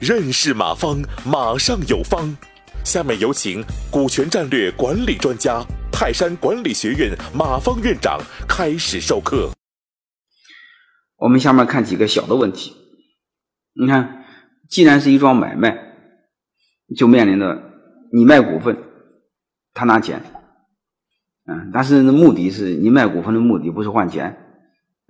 [0.00, 2.36] 认识马方，马上有方。
[2.84, 9.50] 下面有请股权战略管理专家、泰山管理学院马方院长开始授课。
[11.18, 12.74] 我们下面看几个小的问题。
[13.74, 14.24] 你看，
[14.68, 15.78] 既然是一桩买卖，
[16.96, 17.62] 就面临着
[18.12, 18.76] 你卖股份，
[19.72, 20.20] 他拿钱，
[21.46, 24.41] 嗯，但是目的是你卖股份的目的不是换钱，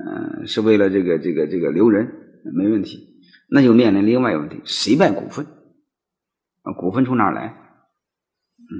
[0.05, 2.07] 嗯，是为了这个这个这个留人，
[2.55, 3.23] 没问题。
[3.49, 5.47] 那就面临另外一个问题：谁卖股份？
[6.63, 7.49] 啊，股份从哪儿来？
[8.59, 8.75] 嗯，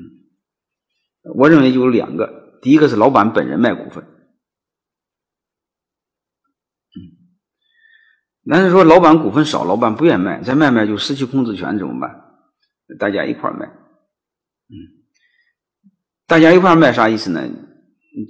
[1.35, 4.03] 我认为就有两个，第一个是老板本人卖股份，
[6.95, 6.99] 嗯，
[8.49, 12.11] 但是说老板股份少，老板不愿卖，再卖卖就失去控制权，怎么办？
[12.99, 14.75] 大家一块卖，嗯，
[16.27, 17.49] 大家一块卖啥意思呢？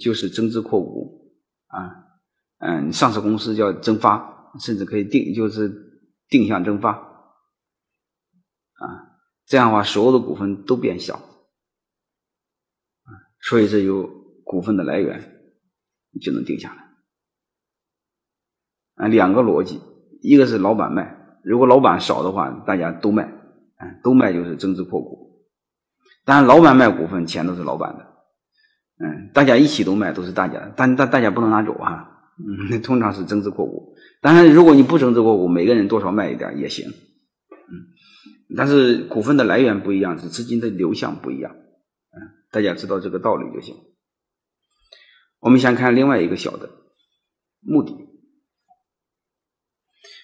[0.01, 1.35] 就是增资扩股
[1.67, 2.12] 啊，
[2.63, 5.91] 嗯，上市公司叫增发，甚至可以定，就是。
[6.29, 8.87] 定向蒸发，啊，
[9.45, 14.09] 这样的话，所有的股份都变小，啊，所以这有
[14.43, 15.21] 股份的来源
[16.11, 16.75] 你就能定下
[18.97, 19.83] 来，啊，两个逻辑，
[20.23, 25.45] 一个是老板卖，如果老板少的话，大家都卖，啊，都卖就是增资扩股，
[26.25, 28.07] 当然老板卖股份，钱都是老板的，
[29.05, 32.09] 嗯，大家一起都卖都是大家的，但但大家不能拿走啊。
[32.39, 36.89] 嗯，通常是增资扩股，当然，如果你不增资扩股，每个人多少卖一点也行。
[36.89, 41.53] 嗯，但是股份的来源不一样，是资金的流向不一样。
[41.53, 42.17] 嗯，
[42.51, 43.77] 大家知道这个道理就行。
[45.41, 46.71] 我们先看另外一个小的
[47.61, 47.93] 目的，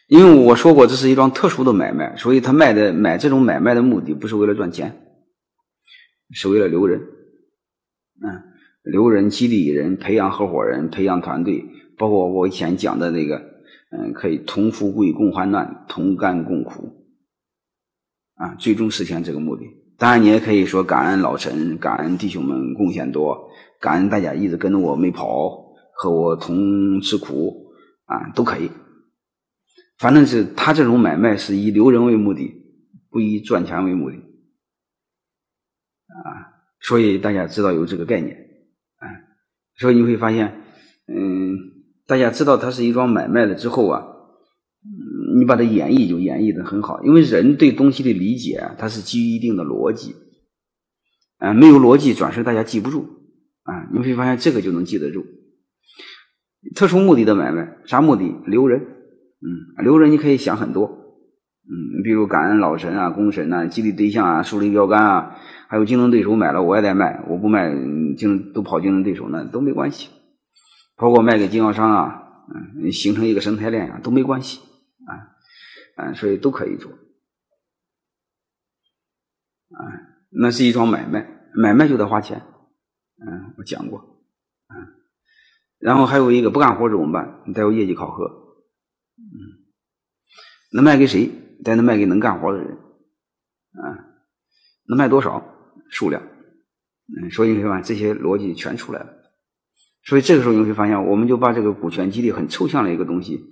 [0.09, 5.06] 因为我说过这是一桩特殊的买卖，所以他卖的买这种买卖的目的不是为了赚钱，
[6.31, 7.00] 是为了留人。
[7.00, 8.43] 嗯，
[8.83, 11.65] 留人、激励人、培养合伙人、培养团队。
[11.98, 13.36] 包括我以前讲的那个，
[13.91, 17.08] 嗯，可以同富贵共患难，同甘共苦，
[18.34, 19.64] 啊，最终实现这个目的。
[19.98, 23.50] 当然，你也可以说感恩老陈，感恩弟兄们贡献多，
[23.81, 27.72] 感恩大家一直跟着我没跑，和我同吃苦，
[28.04, 28.70] 啊，都可以。
[29.98, 32.48] 反正是他这种买卖是以留人为目的，
[33.10, 34.16] 不以赚钱为目的，
[36.06, 38.37] 啊，所以大家知道有这个概念，
[38.98, 39.08] 啊，
[39.78, 40.62] 所以你会发现，
[41.08, 41.78] 嗯。
[42.08, 44.02] 大家知道它是一桩买卖了之后啊，
[45.38, 50.16] 你把它演绎就演绎的很好，因为人对东西的理解，它是基于一定的逻辑，
[51.36, 53.06] 啊，没有逻辑转身大家记不住
[53.62, 55.26] 啊，你会发现这个就能记得住。
[56.74, 58.34] 特殊目的的买卖，啥目的？
[58.46, 65.36] 留人，嗯，留人你可以想很多，嗯，比如感恩老神啊、公神啊、激励对象啊、树立标杆啊，
[65.69, 67.70] 还有竞争对手买了我也得卖，我不卖
[68.16, 70.08] 竞都跑竞争对手那都没关系。
[70.98, 74.59] 包括卖给经销商啊，嗯，形成一个生态链啊，都没关系
[75.06, 75.38] 啊，
[75.97, 76.91] 嗯，所以都可以做，
[79.70, 79.78] 啊，
[80.31, 82.42] 那是一桩买卖，买卖就得花钱，
[83.25, 84.25] 嗯，我讲过，
[84.69, 84.75] 嗯，
[85.78, 87.42] 然后还有一个不干活怎么办？
[87.47, 88.25] 你得有业绩考核，
[89.16, 89.70] 嗯，
[90.72, 91.31] 能卖给谁？
[91.62, 92.76] 得能卖给能干活的人，
[93.72, 94.04] 啊，
[94.88, 95.54] 能卖多少？
[95.91, 96.20] 数量，
[97.16, 99.18] 嗯，所以你看这些逻辑全出来了。
[100.08, 103.44] 所以这个时候你会发现，我们就把这个股权激励很抽象的一个东西，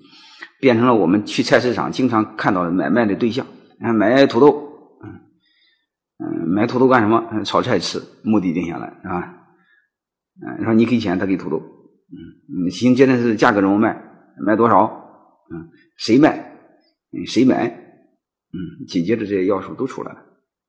[0.58, 3.46] 变成了我们去菜市场经常看到的买卖的对象。
[3.78, 4.72] 看买土豆，
[6.18, 7.44] 嗯，买土豆干什么？
[7.44, 9.34] 炒菜吃，目的定下来是吧？
[10.40, 11.58] 嗯，说你给钱，他给土豆。
[11.58, 14.02] 嗯，行，接着是价格怎么卖？
[14.40, 14.86] 卖多少？
[15.52, 15.68] 嗯，
[15.98, 16.38] 谁卖？
[17.12, 17.68] 嗯，谁买？
[17.68, 20.20] 嗯，紧接着这些要素都出来了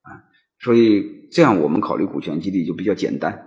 [0.02, 0.20] 啊。
[0.60, 3.47] 所以这样我们考虑股权激励就比较简单。